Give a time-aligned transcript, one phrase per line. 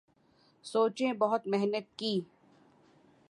[0.65, 2.19] سوچیں بہت محنت کی